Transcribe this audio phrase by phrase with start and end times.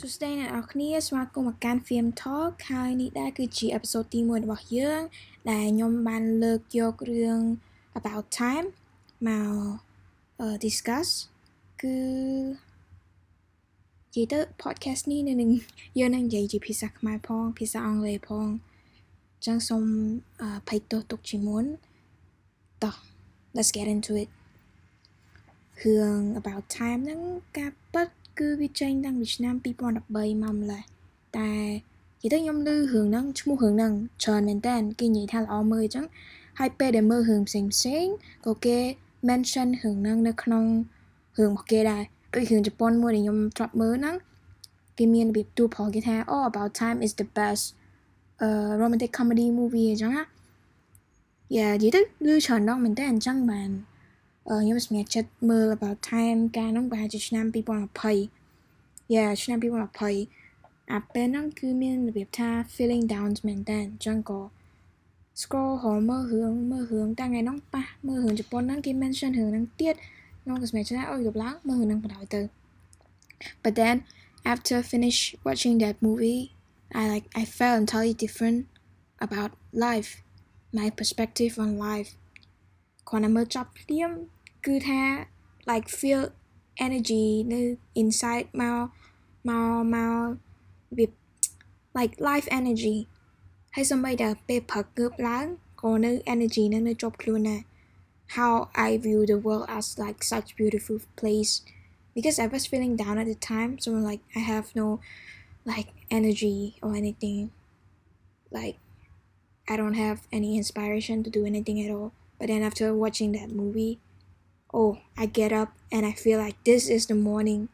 [0.00, 5.00] សួស្តីអ្នកនរគ្នាស្វាគមន៍មកកាន់ Film Talk ហើយនេះដែរគឺជាអេពីសូតទី1របស់យើង
[5.50, 7.40] ដែលខ្ញុំបានលើកយករឿង
[7.98, 8.66] about time
[9.28, 11.08] មក discuss
[11.82, 11.96] គឺ
[14.08, 15.50] និយាយទៅ podcast នេះនៅនឹង
[15.98, 19.84] យើងនឹងនិយាយជាភាសាខ្មែរផងភាសាអង់គ្លេសផងអញ្ចឹងសូម
[20.68, 21.64] ភ័យទោសទុកជាមុន
[22.82, 22.96] តោះ
[23.56, 24.30] let's get into it
[25.82, 27.20] រឿង about time ហ្នឹង
[27.58, 28.08] ការពិត
[28.38, 30.82] គឺវាចេញតាំងពីឆ្នាំ2013មកម្លេះ
[31.38, 31.52] តែ
[32.22, 36.06] និយាយទៅខ្ញុំឮរឿងហ្នឹងឈ្មោះរឿងហ្នឹងច្រើនមែនតើគេនិយាយថាល្អមើលអញ្ចឹង
[36.58, 38.06] ហើយពេលដែលមើលរឿងផ្សេងផ្សេង
[38.46, 38.78] ក៏គេ
[39.28, 40.64] mention រឿងហ្នឹងនៅក្នុង
[41.38, 42.02] រឿងរបស់គេដែរ
[42.34, 44.16] ដូចរឿងជប៉ុនមួយដែលខ្ញុំធ្លាប់មើលហ្នឹង
[44.98, 47.64] គេមានរបៀបទូផលគេថា oh about time is the best
[48.44, 50.24] uh romantic comedy movie អញ្ចឹងណា
[51.56, 53.70] យ៉ានិយាយទៅឮច្រើនដងមែនតើអញ្ចឹងបាន
[54.49, 57.45] ខ្ញុំសម្រេចចិត្តមើល about time កាលនោះប្រហែលជាឆ្នាំ
[58.25, 64.41] 2020យ៉ាឆ្នាំ2020អាពេលហ្នឹងគឺមានរបៀបថា feeling down មែនតើអញ្ចឹងក៏
[65.41, 69.95] scroll ហៅមើលរឿងមើលរឿងតាំងថ្ងៃហ្នឹងប៉ះមើលរឿងជប៉ុនហ្នឹងគេ mention រឿងហ្នឹងទៀត
[70.41, 72.41] ខ្ញុំក៏សម្រេចចិត្តអូយកម្លាំងមើលរឿងហ្នឹងបណ្ដោយទៅ
[73.63, 73.95] but then
[74.53, 76.41] after finish watching that movie
[76.99, 78.59] I like I felt entirely different
[79.25, 79.51] about
[79.85, 80.09] life
[80.77, 82.11] my perspective on life
[83.09, 84.11] គ្រាន់តែមើលចប់ភ្លាម
[84.65, 85.01] គឺថា
[85.69, 86.21] like feel
[86.85, 87.61] energy នៅ
[88.01, 88.85] inside មក
[89.49, 90.27] មកមក
[90.97, 91.05] វា
[91.97, 92.97] like life energy
[93.75, 95.45] ហើយសំបីតែពេលព្រឹកងើបឡើង
[95.81, 97.61] ក៏នៅ energy នឹងនៅជាប់ខ្លួនដែរ
[98.37, 98.53] how
[98.87, 101.53] I view the world as like such beautiful place
[102.15, 104.87] because I was feeling down at the time so like I have no
[105.71, 107.51] like energy or anything
[108.57, 108.77] like
[109.71, 113.49] I don't have any inspiration to do anything at all but then after watching that
[113.61, 113.93] movie
[114.72, 117.68] oh, I get up and I feel like this is the morning.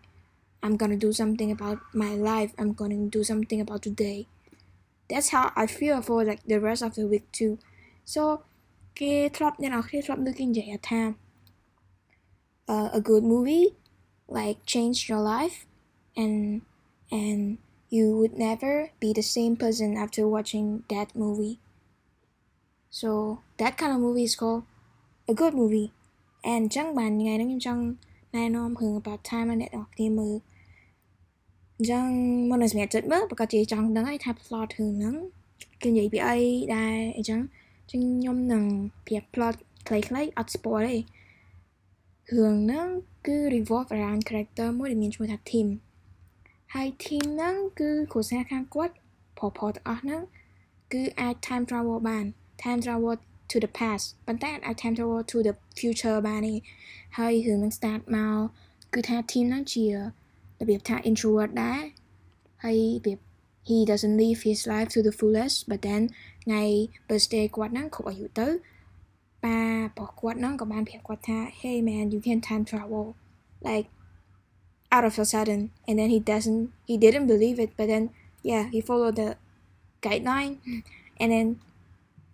[0.63, 2.53] I'm gonna do something about my life.
[2.59, 4.27] I'm gonna do something about today.
[5.09, 7.59] That's how I feel for like the rest of the week too.
[8.05, 8.43] So,
[8.93, 11.17] okay, Trump you know, okay, Trump looking at a time.
[12.69, 13.77] Uh, a good movie,
[14.29, 15.67] like changed your life,
[16.17, 16.63] and
[17.13, 17.59] and
[17.91, 21.61] you would never be the same person after watching that movie.
[22.91, 24.65] So that kind of movie is called
[25.29, 25.93] a good movie.
[26.53, 27.83] And អញ្ចឹងបានថ្ងៃហ្នឹងខ្ញុំចង់
[28.37, 30.35] ណែនាំរឿង about time ឲ្យអ្នកនរគ្នាមើល
[31.77, 32.07] អញ្ចឹង
[32.49, 35.15] មុននឹងសម្រាប់ចិត្តមើលប្រកាសជាចង់ដឹងហើយថា plot រឿងហ្នឹង
[35.83, 36.37] គេនិយាយពីអី
[36.75, 37.41] ដែរអញ្ចឹង
[37.91, 38.65] ចឹងខ្ញុំនឹង
[39.07, 39.55] ប្រាប់ plot
[39.89, 40.97] ខ្លីៗអត់ spoil ទេ
[42.35, 42.87] រឿងហ្នឹង
[43.27, 45.67] គឺ revolve around character មួយដែលមានឈ្មោះថា Tim
[46.75, 48.95] ហើយ Tim ហ្នឹងគឺគ្រួសារខាងគាត់
[49.39, 50.23] ប្រុសៗទាំងអស់ហ្នឹង
[50.93, 52.25] គឺអាច time travel បាន
[52.63, 53.17] time travel
[53.51, 56.55] to the past, but then time travel to the future បានទេ
[57.19, 58.39] ហើយរឿងនឹង start មក
[58.95, 59.97] គឺថា Tim ហ្នឹងជារ
[60.69, 61.83] បៀបថា introvert ដែរ
[62.65, 63.19] ហើយរបៀប
[63.69, 66.03] he doesn't live his life to the fullest but then
[66.45, 66.63] ថ្ងៃ
[67.09, 68.49] birthday គាត់ហ្នឹងគ្រប់អាយុទៅ
[69.45, 73.05] ប៉ារបស់គាត់ហ្នឹងក៏បានប្រាប់គាត់ថា hey man you can time travel.
[73.69, 73.87] Like
[74.95, 75.61] out of a sudden.
[75.87, 78.05] And then he doesn't he didn't believe it but then
[78.51, 79.31] yeah he followed the
[80.05, 80.55] guideline.
[81.21, 81.47] And then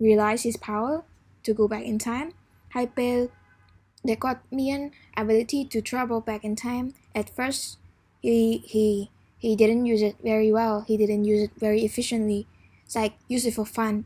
[0.02, 1.04] realize his power
[1.44, 2.32] to go back in time,
[2.74, 6.94] Hyperlecomian ability to travel back in time.
[7.14, 7.78] At first,
[8.20, 10.82] he he he didn't use it very well.
[10.82, 12.46] He didn't use it very efficiently.
[12.84, 14.04] It's like use it for fun.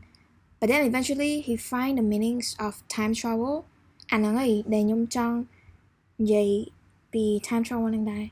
[0.59, 3.65] But then eventually he find the meanings of time travel.
[4.09, 4.63] And then người
[5.09, 5.45] Chang,
[6.19, 6.71] Jay,
[7.11, 8.29] trong time travel đang đại.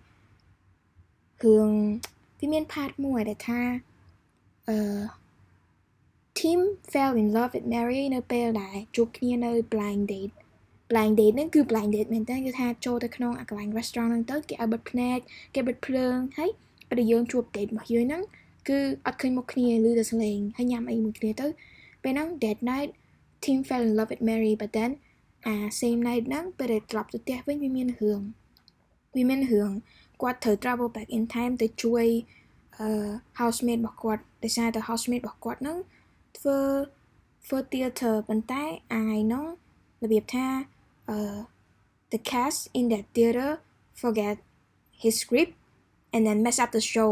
[1.40, 2.00] Hương,
[2.40, 3.80] vì miên phạt mùa để tha.
[4.72, 5.10] Uh,
[6.40, 6.60] Tim
[6.92, 10.34] fell in love with Mary នៅពេលដែលជួបគ្នានៅ blind date
[10.90, 15.18] blind date ហ្នឹងគឺ blind date មែនតើគឺថាចូលទៅក្នុងអាកន្លែង restaurant ហ្នឹងទៅគេឲ្យបិទភ្នែក
[15.56, 16.52] គេបិទភ្លើងហើយ
[16.90, 18.24] ពេលដែលយើងជួប date របស់យើងហ្នឹង
[18.70, 21.48] គឺអត់ឃើញមុខគ្នាឮតែសំឡេងហើយញ៉ាំអីមួយគ្នាទៅ
[22.04, 22.90] ពេលហ្នឹង that night
[23.44, 24.92] Tim fell in love with Mary but then
[25.46, 28.22] អា same night ហ្នឹងពេលដែលត្រឡប់ទៅផ្ទះវិញវាមានរឿង
[29.16, 29.72] វាមានរឿង
[30.22, 32.06] គាត់ត្រូវ travel back in time ទៅជួយ
[32.78, 32.88] អឺ
[33.40, 35.78] housemate របស់គាត់ដោយសារតែ housemate របស់គាត់ហ្នឹង
[36.39, 36.59] ធ្វើ
[37.47, 38.63] ធ្វើ theater ប៉ុន្តែ
[38.93, 39.47] អាថ្ងៃនោះ
[40.03, 40.47] របៀបថា
[41.09, 41.17] អឺ
[42.13, 43.51] the cast in that theater
[44.01, 44.37] forget
[45.03, 45.53] his script
[46.15, 47.11] and then mess up the show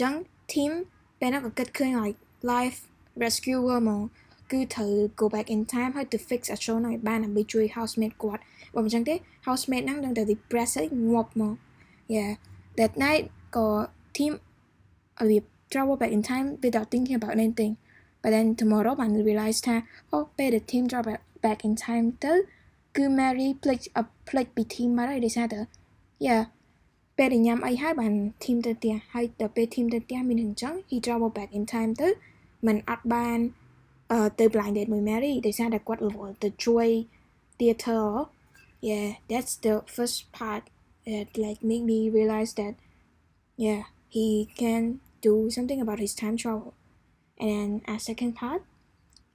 [0.00, 0.14] ចឹង
[0.52, 0.72] team
[1.18, 2.18] ពេលនោះក៏គិតឃើញ like
[2.52, 2.78] life
[3.22, 4.02] rescuer មក
[4.50, 8.42] គឺត្រូវ go back in time ហើយទៅ fix a show ហ្នឹងឲ្យបានដើម្បីជួយ housemate គាត់
[8.74, 9.14] បើមិនចឹងទេ
[9.46, 11.54] housemate ហ្នឹងនឹងតែ depress ហើយងាប់មក
[12.14, 12.30] yeah
[12.78, 13.24] that night
[13.56, 13.66] ក៏
[14.16, 14.32] team
[15.22, 17.72] របៀប travel back in time without thinking about anything
[18.23, 21.05] But then tomorrow, Banu realized that oh, how better team drop
[21.41, 22.43] back in time tới
[22.93, 25.65] cứ Mary played a uh, played between team mà đây
[26.19, 26.47] yeah
[27.17, 27.93] bé để nhắm ai hai
[28.47, 30.53] team tới tia hai team tới tia mình hình
[30.91, 32.15] he drop back in time tới
[32.61, 33.49] mình up ban
[34.13, 35.79] uh, blind blinded with Mary để ra đã
[36.39, 37.03] the joy
[37.59, 38.27] theater.
[38.81, 40.63] Yeah that's the first part
[41.05, 42.73] that like made me realize that
[43.57, 46.73] yeah he can do something about his time travel.
[47.42, 48.60] and then a second part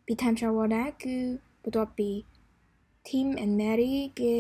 [0.05, 1.15] ពី time travel ដែរគឺ
[1.63, 2.09] បន្ទាប់ពី
[3.07, 4.35] Tim and Mary គេ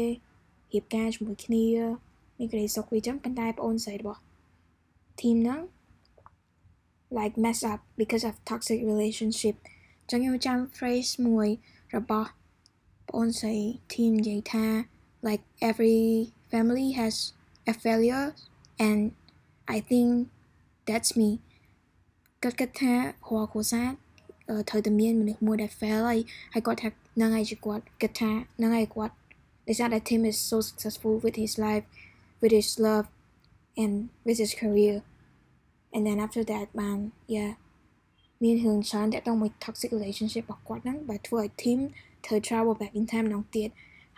[0.73, 1.65] រៀបការជាមួយគ្នា
[2.37, 4.21] មានក្តីសុខវាចឹងប៉ុន្តែប្អូនស្រីរបស់
[5.19, 5.61] Tim ហ្នឹង
[7.17, 9.55] like mess up because of toxic relationship
[10.09, 11.47] ចឹងខ្ញុំចាំ phrase មួយ
[11.95, 12.29] របស់
[13.09, 13.55] ប្អូនស្រី
[13.93, 14.65] Tim និយាយថា
[15.27, 16.01] like every
[16.51, 17.15] family has
[17.71, 18.27] a failure
[18.87, 18.99] and
[19.75, 20.09] I think
[20.89, 21.29] that's me
[22.43, 23.87] គាត់គិតថារាល់គ្រួសារ
[24.69, 26.19] ត្រូវតែមានមនុស្សមួយដែល fail ហើយ
[26.53, 29.13] ហើយគាត់ថាហ្នឹងហើយជាគាត់គិតថាហ្នឹងហើយគាត់
[29.67, 31.85] ដោយសារតែ Tim is so successful with his life
[32.41, 33.07] with his love
[33.83, 33.93] and
[34.25, 34.95] with his career
[35.93, 36.97] and then after that បាន
[37.35, 37.51] yeah
[38.43, 41.79] មានរឿងច្រើនតាក់ទងមួយ toxic relationship របស់គាត់ហ្នឹងបើធ្វើឲ្យ Tim
[42.25, 43.69] ធ្វើ travel back in time ម្ដងទៀត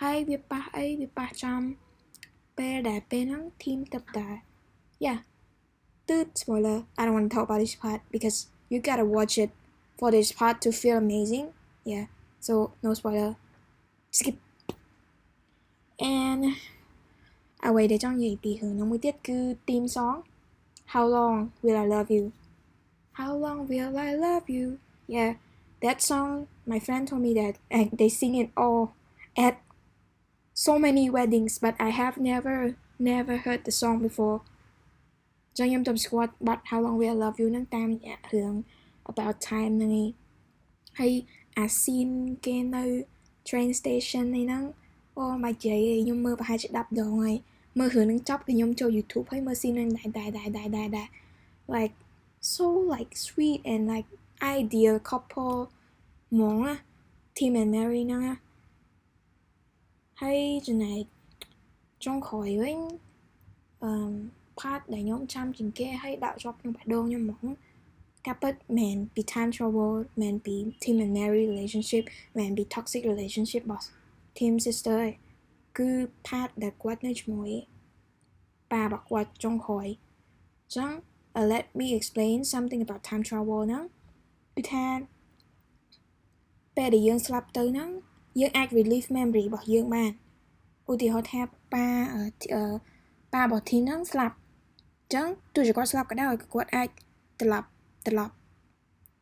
[0.02, 1.62] ហើយវាប៉ះអីវាប៉ះចំ
[2.58, 4.28] ពេលដែលពេលហ្នឹង Tim ទៅតែ
[5.06, 5.29] yeah ទឺ
[6.35, 6.85] spoiler.
[6.99, 9.51] I don't want to talk about this part because you gotta watch it
[9.99, 11.53] for this part to feel amazing.
[11.85, 12.07] Yeah,
[12.41, 13.37] so no spoiler.
[14.11, 14.37] Skip.
[16.01, 16.57] And
[17.63, 20.23] I waited on you dịp thì And we did tiết Good theme sóng.
[20.87, 22.33] How long will I love you?
[23.13, 24.79] How long will I love you?
[25.07, 25.35] Yeah,
[25.83, 28.95] that song my friend told me that and they sing it all
[29.37, 29.59] at
[30.55, 34.41] so many weddings, but I have never never heard the song before.
[35.55, 37.51] Jangyam squat but how long will I love you?
[37.51, 38.63] Nang tam dạ hưởng
[39.05, 40.13] about time nang y
[40.93, 43.05] hay à xin cái nơi
[43.45, 44.73] train station này nang
[45.15, 47.43] ô mà chị nhóm mơ và hai chị đập đồ này
[47.75, 50.51] mơ hưởng nang chóc thì nhóm cho youtube hay mơ xin nang đại đại đại
[50.51, 51.09] đại đại đại.
[51.69, 51.95] Like
[52.41, 52.65] so
[52.99, 54.09] like sweet and like
[54.41, 55.73] ideal couple.
[56.31, 56.77] Món á
[57.35, 58.37] Tim and Mary nang á.
[60.15, 61.07] Hay chỗ này
[61.99, 62.77] trong khỏi với
[63.81, 64.29] um,
[64.61, 67.55] ចុងក្រោយវិញអឺ part ដែលខ្ញុំចាំជាងគេហើយដាក់ជាប់ក្នុងបេះដូងខ្ញុំហ្មង
[68.27, 72.05] ការពិតមែនពី time travel មែនពី Tim and Mary relationship
[72.39, 73.87] មែនពី toxic relationship របស់
[74.39, 75.13] Tim sister ឯង
[75.79, 75.91] គឺ
[76.27, 77.51] part ដែលគាត់នៅជាមួយ
[78.73, 79.87] ប៉ារបស់គាត់ចុងក្រោយ
[80.77, 80.91] ចឹង
[81.53, 83.85] let me explain something about time travel ហ្នឹង
[84.57, 84.87] គឺថា
[86.77, 87.91] ពេលដែលយើងស្លាប់ទៅហ្នឹង
[88.41, 90.13] យើងអាច relieve memory របស់យើងបាន
[90.91, 91.41] ឧទាហរណ៍ថា
[91.75, 91.87] ប៉ា
[93.35, 94.37] ប៉ារបស់ Tim ហ្នឹងស្លាប់
[95.15, 96.89] ចឹងទោះជាគាត់ស្លាប់ក៏ដោយគាត់អាច
[97.41, 97.69] ត្រឡប់
[98.07, 98.35] ត្រឡប់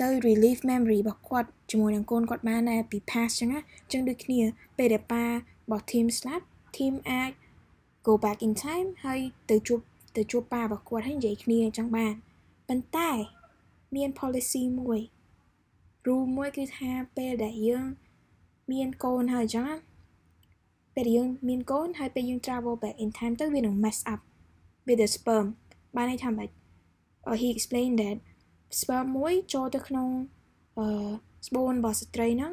[0.01, 3.61] ទៅ relieve memory របស់គាត់ជាមួយនឹងកូនគាត់បានដែរពី past ចឹងណា
[3.93, 4.41] ចឹងដូចគ្នា
[4.79, 5.31] ពេលដែលប៉ារ
[5.71, 6.45] បស់ team ស្លាប់
[6.77, 7.31] team អាច
[8.07, 9.21] go back in time ហើយ
[9.51, 9.81] ទៅជួប
[10.17, 12.15] ទៅជួបប៉ារបស់គាត់ហើយនិយាយគ្នាចឹងបាន
[12.69, 13.11] ប៉ុន្តែ
[13.97, 15.01] មាន policy មួយ
[16.07, 17.87] rule មួយគឺថាពេលដែលយើង
[18.73, 19.77] មានកូនហើយចឹងណា
[20.95, 24.21] ពេលយើងមានកូនហើយពេលយើង travel back in time ទៅវានឹង mess up
[24.87, 25.47] with the sperm
[25.97, 26.49] បានន័យថាម៉េច
[27.41, 28.17] he explained that
[28.81, 30.09] sperm មួយចូលទៅក្នុង
[30.79, 30.87] អឺ
[31.47, 32.53] ស្បូនរបស់ស្ត្រីហ្នឹង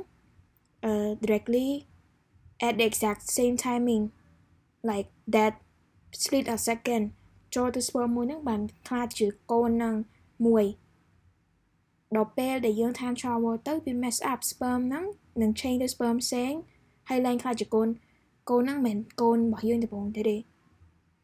[0.85, 0.93] អឺ
[1.23, 1.67] directly
[2.67, 4.03] at the exact same timing
[4.89, 5.53] like that
[6.23, 7.03] split a second
[7.55, 9.95] ចូលទៅ sperm មួយហ្នឹងបានខ្លាចជាកូនហ្នឹង
[10.45, 10.65] មួយ
[12.15, 15.06] ដល់ពេលដែលយើង time travel ទៅវា mess up sperm ហ្នឹង
[15.42, 16.51] នឹង change ទៅ sperm ផ្សេង
[17.09, 17.89] ហើយឡើងខ្លាចជាកូន
[18.49, 20.37] កូនហ្នឹងមិនកូនរបស់យើងដំបូងទេទេ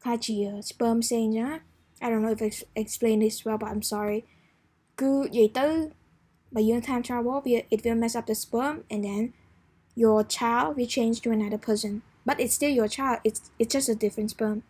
[0.03, 0.36] ខ្លាចជា
[0.70, 1.51] sperm ផ្សេងចឹង
[2.01, 4.24] I don't know if I explained this well, but I'm sorry.
[4.98, 5.91] Cứ gì tới
[6.51, 9.34] by using time travel, it will mess up the sperm, and then
[9.96, 12.01] your child will change to another person.
[12.25, 13.20] But it's still your child.
[13.24, 14.63] It's it's just a different sperm.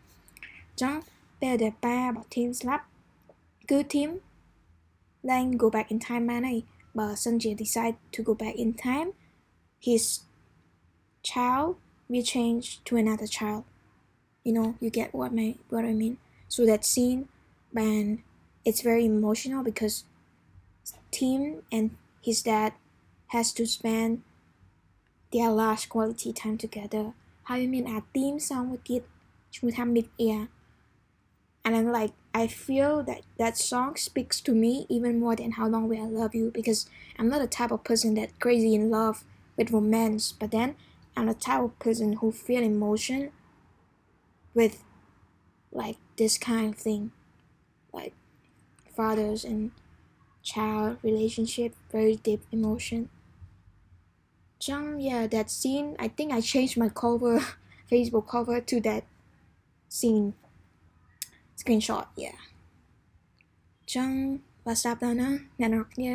[0.78, 2.88] Tim slap.
[3.68, 4.22] Tim
[5.24, 6.46] then go back in time man.
[6.46, 6.62] Eh?
[6.94, 9.14] But Sanjay decide to go back in time.
[9.80, 10.22] His
[11.24, 13.64] child will change to another child.
[14.44, 16.18] You know, you get what my what I mean.
[16.52, 17.30] So that scene,
[17.72, 18.24] man,
[18.66, 20.04] it's very emotional because
[21.10, 22.74] Tim and his dad
[23.28, 24.24] has to spend
[25.32, 27.14] their last quality time together.
[27.44, 29.06] How you mean a theme song with it
[29.62, 30.10] him mid.
[30.20, 30.50] And
[31.64, 35.88] I'm like, I feel that that song speaks to me even more than How Long
[35.88, 36.86] Will I Love You because
[37.18, 39.24] I'm not the type of person that crazy in love
[39.56, 40.76] with romance, but then
[41.16, 43.32] I'm the type of person who feel emotion
[44.54, 44.84] with
[45.73, 47.13] like this kind of thing
[47.93, 48.15] like
[48.97, 49.73] fathers and
[50.43, 53.09] child relationship, very deep emotion.
[54.61, 57.41] Jung, yeah, that scene, I think I changed my cover,
[57.91, 59.05] Facebook cover to that
[59.89, 60.35] scene.
[61.61, 62.39] screenshot yeah
[63.95, 64.11] ចឹង
[64.65, 65.29] បើស្ដាប់ដល់ណា
[65.61, 66.13] អ្នកនរគ្នា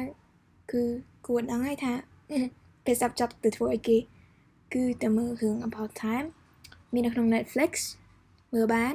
[0.71, 0.83] គឺ
[1.25, 1.93] គួរដឹងហើយថា
[2.85, 3.97] ពេលស្ដាប់ចប់ទៅធ្វើអីគេ
[4.73, 6.27] គឺតែមើលរឿង about time
[6.93, 7.71] មាននៅក្នុង Netflix
[8.53, 8.93] មើលបាន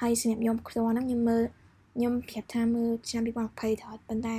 [0.00, 1.42] ហើយសម្រាប់ខ្ញុំផ្ទាល់ហ្នឹងខ្ញុំមើល
[1.96, 4.36] ខ្ញុំប្រាប់ថាមើលឆ្នាំ2020ថតប៉ុន្តែ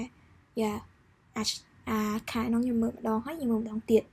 [0.61, 0.71] យ៉ា
[1.37, 1.49] អាច
[1.89, 1.99] អា
[2.31, 4.03] ខែហ្នឹងខ្ញុំមើលម្ដងហើយខ្ញុំមើលម្ដងទៀត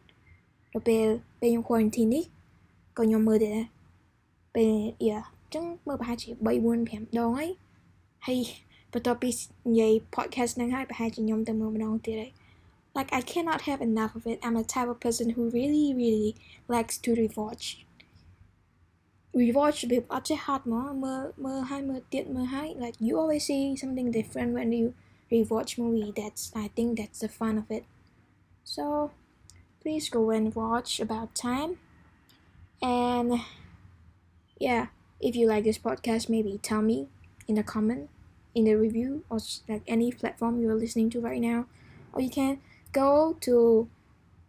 [0.72, 1.06] ទៅពេល
[1.40, 2.24] ពេលខ្ញុំ quarantine នេះ
[2.96, 3.66] ក៏ខ្ញុំមើលទៀតដែរ
[4.56, 4.72] ពេល
[5.08, 5.20] យ៉ា
[5.54, 7.50] ចឹងមើលប្រហែលជា3 4 5ដងហើយ
[8.26, 8.38] ហើយ
[8.92, 9.30] បន្ទាប់ពី
[9.68, 12.32] និយាយ podcast ហ្នឹងហើយប្រហែលជាខ្ញុំទៅមើលម្ដងទៀតហើយ
[12.96, 16.30] like I cannot have enough of it I'm a type of person who really really
[16.74, 17.64] likes to rewatch
[19.34, 20.92] rewatch with Aceh Hat mà
[22.78, 24.94] like you always see something different when you
[25.30, 26.12] rewatch movie.
[26.14, 27.84] That's I think that's the fun of it.
[28.64, 29.10] So
[29.80, 31.78] please go and watch about time.
[32.82, 33.40] And
[34.58, 34.86] yeah
[35.20, 37.08] if you like this podcast maybe tell me
[37.48, 38.10] in the comment
[38.54, 41.66] in the review or like any platform you're listening to right now.
[42.12, 42.58] Or you can
[42.92, 43.88] go to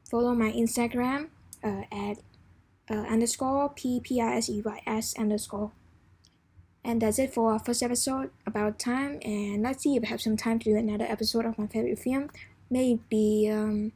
[0.10, 1.30] follow my instagram
[1.64, 2.18] uh, at
[2.90, 5.72] uh, underscore p p i s e y s underscore.
[6.84, 9.20] And that's it for our first episode about time.
[9.24, 12.00] And let's see if I have some time to do another episode of my favorite
[12.00, 12.30] film.
[12.70, 13.94] Maybe um,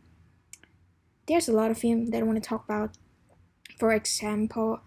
[1.27, 2.91] there's a lot of film that I want to talk about.
[3.77, 4.79] For example,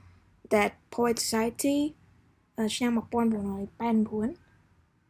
[0.49, 1.95] Dead Poet Society,
[2.57, 2.69] uh,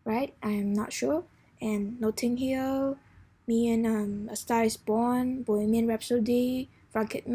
[0.05, 0.35] right?
[0.43, 1.25] I'm not sure.
[1.61, 2.99] And Notting Hill,
[3.47, 7.27] me and um, A Star is Born, Bohemian Rhapsody, Rocket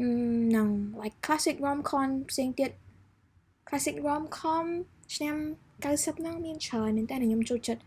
[0.00, 0.68] Man, នឹង
[1.00, 2.70] like classic rom com ផ្សេងទៀត
[3.68, 4.64] classic rom com
[5.14, 5.36] ឆ្នាំ
[5.84, 7.82] 90ហ្នឹងមានច្រើនមែនតើខ្ញុំចូលចិត្ត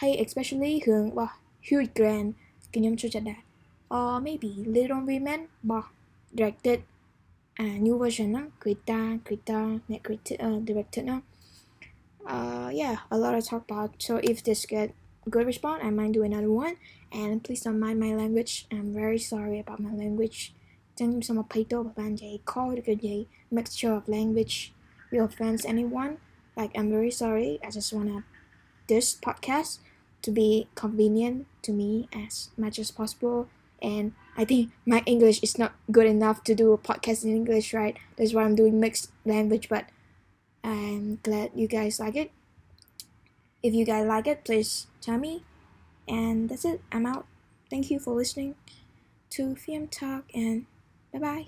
[0.00, 1.34] ហើយ especially រឿងរបស់
[1.66, 2.28] Hugh Grant
[2.72, 3.40] គឺខ្ញុំចូលចិត្តដែរ
[3.96, 5.88] or maybe Little Women របស់
[6.38, 6.78] directed
[7.58, 11.20] អា new version ហ្នឹង Greta Greta អ្នក Greta uh, directed ហ្នឹង
[12.34, 14.88] uh yeah a lot to talk about so if this get
[15.34, 16.74] good response I might do another one
[17.20, 20.38] and please don't mind my language I'm very sorry about my language
[20.99, 24.73] Thank you Mapito, Babanjay, Kodikaji, mixture of language
[25.11, 26.17] will offend anyone.
[26.57, 27.57] Like, I'm very sorry.
[27.63, 28.25] I just wanna
[28.87, 29.79] this podcast
[30.23, 33.47] to be convenient to me as much as possible.
[33.81, 37.73] And I think my English is not good enough to do a podcast in English,
[37.73, 37.95] right?
[38.17, 39.85] That's why I'm doing mixed language, but
[40.65, 42.31] I'm glad you guys like it.
[43.63, 45.45] If you guys like it, please tell me.
[46.09, 46.81] And that's it.
[46.91, 47.25] I'm out.
[47.69, 48.55] Thank you for listening
[49.29, 50.65] to Film Talk and
[51.13, 51.45] Bye bye.